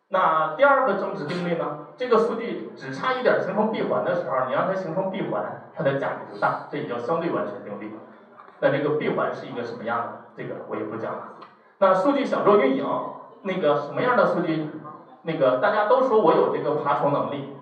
[0.08, 1.86] 那第二个增值定律呢？
[1.96, 7.94] 这个数据只差一点形成闭环的时候，你让它形成闭环，它的价值就大，这也叫相对完全定律。
[8.58, 10.19] 那这个闭环是一个什么样的？
[10.40, 11.34] 这个我也不讲了。
[11.76, 12.86] 那数据小做运营，
[13.42, 14.70] 那个什么样的数据？
[15.22, 17.54] 那个大家都说我有这个爬虫能力，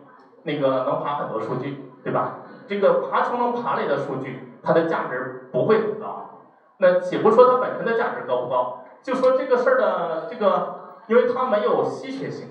[0.45, 2.37] 那个能爬很多数据，对吧？
[2.69, 6.45] 这个爬虫能爬类的数据，它的价值不会很高。
[6.77, 12.51] 那且不说它本身的价值高不高，就说这个事儿的这个，因为它没有稀缺性，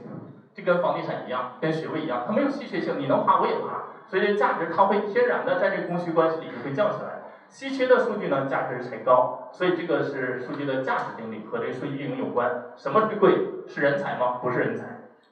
[0.54, 7.07] 就跟房地产一样，跟学位一样，它没有稀缺性，你能爬我也爬，所以这价值它会天然的在这个供需关系里就会降下来。
[7.50, 12.50] 稀缺的数据呢，价值才高，所以这个是数据的价值定律和这个数据运营有关。
[12.76, 13.34] 什么最贵？
[13.68, 14.40] 是人才吗？
[14.42, 14.86] 不是人才。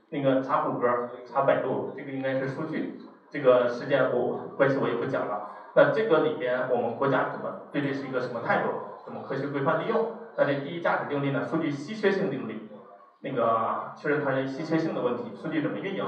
[0.09, 2.99] 那个查谷歌、查百度，这个应该是数据。
[3.30, 5.49] 这个时间我关系我也不讲了。
[5.76, 8.70] 那这个里边我们国家怎么对这是一个什么态度？
[9.03, 10.11] 怎么科学规范利用？
[10.38, 11.45] 那这第一价值定律呢？
[11.45, 12.70] 数据稀缺性定律。
[13.22, 16.05] 那个确认它的稀缺性的问题，数据怎么运营？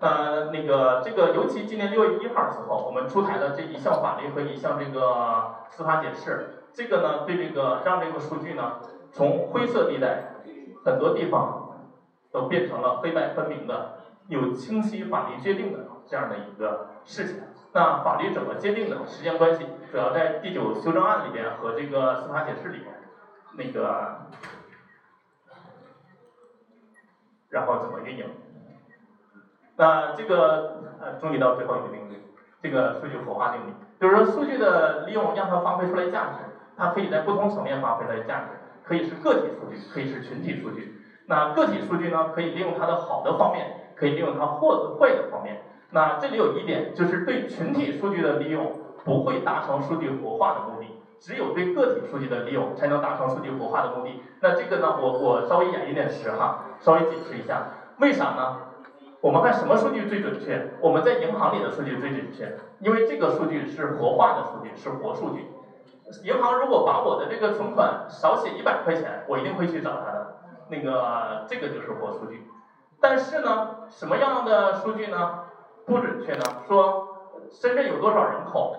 [0.00, 8.78] 呃，那个这个，尤其今年六月一号之后，我们出台的这一项法律和一项这个司法解释，这个呢，对这个让这个数据呢，
[9.10, 10.34] 从灰色地带
[10.84, 11.80] 很多地方
[12.30, 17.42] 都变成了黑白分明的，有清晰法律界定的这样的一个事情。
[17.72, 19.04] 那法律怎么界定的？
[19.04, 22.94] 时间关系，主要在第九修正案里边和这个司法解释里边，
[23.54, 24.28] 那个，
[27.48, 28.30] 然后怎么运营？
[29.78, 32.20] 那这个呃，终于到最后一个定律，
[32.60, 36.38] 这个数据活化定律，就是说数据的利用让它发挥出来价值，
[36.76, 41.00] 它可以在不同层面发挥来价值，可以是个体数据，可以是群体数据。
[41.26, 45.62] 那个体数据呢，可以利用它的好的方面，可以利用它或坏的方面。
[45.90, 50.88] 那这里有一点，就是对群体数据的利用不会达成数据活化的目的，
[51.20, 54.22] 只有对个体数据的利用才能达成数据活化的目的。
[54.40, 57.62] 那这个呢，我我稍微演一点实哈，稍微解释一下，
[58.00, 58.56] 为啥呢？
[59.20, 60.70] 我们看什么数据最准确？
[60.80, 65.46] 我们在银行里的数据最准确，因为这个数据是活化的数据，是活数据。
[66.22, 70.34] 银行如果把我的这个存款少写一百块钱，我一定会去找他的。
[70.68, 72.46] 那个这个就是活数据。
[73.00, 75.40] 但是呢，什么样的数据呢
[75.84, 76.42] 不准确呢？
[76.68, 77.08] 说
[77.50, 78.76] 深圳有多少人口？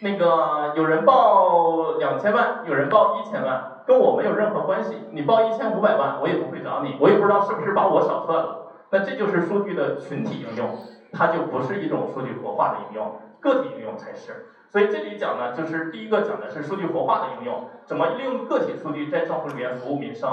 [0.00, 4.96] 那个有人报两千万，有人报一千万，跟我没有任何关系。
[5.10, 8.65] 你报一千五百万，我也不会找你，我也不知道是不是把我少算了。
[8.90, 10.76] 那这就是数据的群体应用，
[11.12, 14.46] 它就不是一种数据活化的应用，个体应用才是。
[14.68, 20.28] 所以这里讲呢，就是第一个讲的是数据活化的应用，怎么利用个体数据在政府里面服务民生，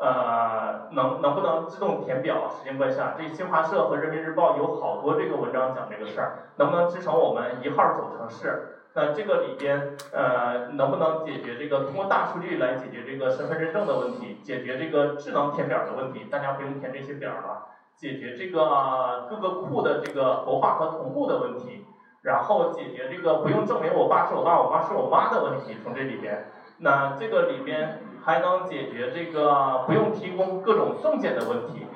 [0.00, 2.48] 呃，能能不能自动填表？
[2.48, 8.80] 时间关系啊，这新华社和人民日报有好多这个文章讲这个事儿，能不能支撑我们一号走城市？
[8.94, 16.24] 那这个里边，呃，能不能解决这个通过大数据来解决这个身份认证的问题，解决这个智能填表的问题？
[16.30, 17.73] 大家不用填这些表了。
[17.96, 21.86] 解决这个各个库的这个活化和同步的问题，
[22.22, 31.86] 然后解决这个不用证明我爸是我爸，我妈是我妈的问题，从这里边，那这个里边还能解决这个不用提供各种证件的问题，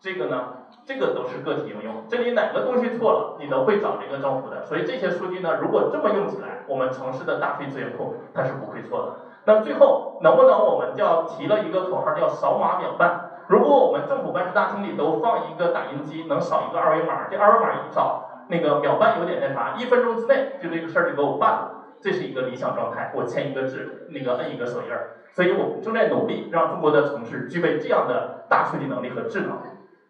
[0.00, 0.48] 这个呢，
[0.84, 9.16] 这个都是个体应用，这里哪个东西错了，你都会找这个政府的，所以这些数据呢，如果这么用起来，我们城市的大数据资源库它是不会错的。
[9.46, 13.30] 那最后能不能我们叫提了一个口号叫扫码秒办？
[13.46, 23.12] 如果我们政府办事大厅里都放一个打印机，能扫一个二维码，这二维码一扫，那个秒办有点那啥，一分钟之内就这个事儿就给我办了，这是一个理想状态。
[23.14, 29.58] 我签一个字，那个摁一个手印儿，所以我们正在努力让中国的城市具备这样的大数据能力和智能。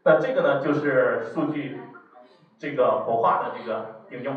[0.04, 1.80] 那这个呢，就是数据
[2.58, 4.36] 这个活化的这个应用。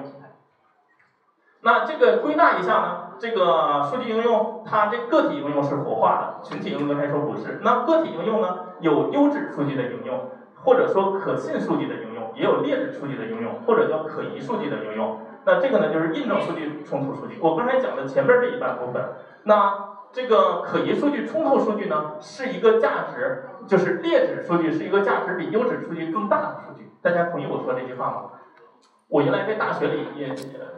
[1.61, 3.03] 那这个归纳一下呢？
[3.19, 7.59] 这个数据应用，它这个体应用是活化的，群体应用刚才说不是。
[7.63, 10.29] 那个体应用呢，有优质数据的应用，
[10.63, 15.19] 或者说可信数据的应用，也有劣质数据的应用，或者叫可疑数据的应用。
[15.45, 17.37] 那这个呢，就是印证数据、冲突数据。
[17.41, 19.01] 我刚才讲的前面这一半部分，
[19.43, 26.91] 那这个可疑数据、冲突数据呢，是一个价值，就是劣质数据是一个价值比优质数据更大的数据。
[27.01, 28.23] 大家同意我说这句话吗？
[29.09, 30.35] 我原来在大学里也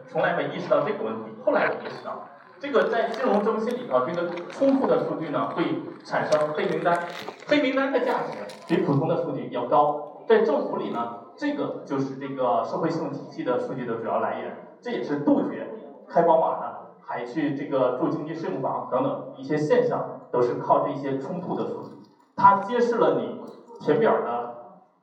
[0.07, 2.27] 从来没意识到这个问题，后来我意识到，
[2.59, 7.07] 这个在金融中心里头，这个冲突的数据呢会产生黑名单，
[7.47, 8.37] 黑名单的价值
[8.67, 10.23] 比普通的数据要高。
[10.27, 15.67] 在政府里呢，这个就是这个社会信用体系的数据的主要来源，这也是杜绝
[16.07, 21.91] 开宝马的，还去这个住经济适用房等等一些现象，都是靠这些冲突的数据，
[22.35, 23.41] 它揭示了你
[23.79, 24.55] 填表的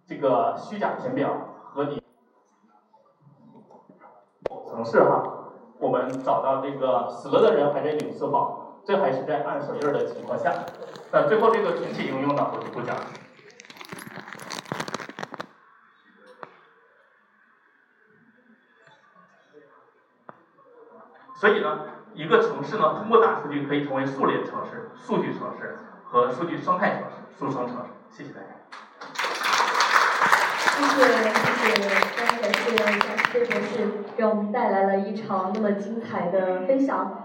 [0.07, 1.31] 这个虚假填表
[1.73, 2.03] 和你。
[4.69, 5.36] 城市哈，
[5.79, 10.53] 我们找到这个死了的人还在领社保，这还是在按手印的情况下。
[11.13, 12.97] 那最后这个群体应用呢，我就不讲。
[21.39, 21.79] 所以呢，
[22.15, 27.91] 一个城市呢，通过大数据可以成为数列城市、数据城市和数据生态城市、数生城市。
[28.11, 28.47] 谢谢大家。
[30.73, 31.46] 谢谢。
[31.57, 32.85] 谢谢，非常感谢贾
[33.17, 37.23] 思飞博士给我们带来了一场那么精彩的分享。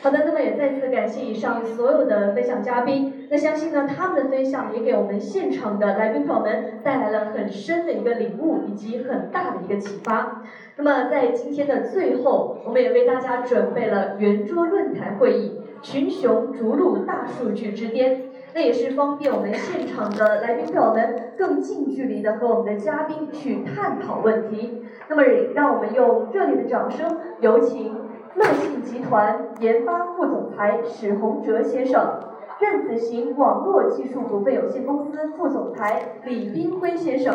[0.00, 3.26] 好的，那么也再次感谢以上所有的分享嘉宾。
[3.30, 10.42] 那相信呢，他们的分享也给我们现场的来宾朋友们带来了很深的一个领悟以及很大的一个启发。
[10.76, 18.16] 那么在今天的最后，我们也为大家准备了圆桌论坛会议《群雄逐鹿大数据之巅》。
[18.54, 24.82] 那也是方便我们现场的来宾朋友们更近距离的和我们的嘉宾去探讨问题。
[25.08, 25.22] 那么，
[25.54, 27.96] 让我们用热烈的掌声，有请。
[28.34, 32.20] 乐信集团研发副总裁史洪哲先生，
[32.60, 37.34] 任子行网络技术股份有限公司副总裁李斌辉先生，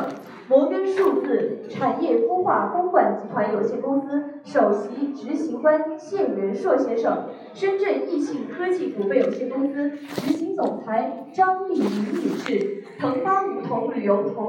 [0.50, 14.42] 摩根数字产业孵化公馆集团有限公司首席执行官谢元硕先生，深圳易信科技股份有限公司执行总裁张丽云女士，腾发梧桐旅游投。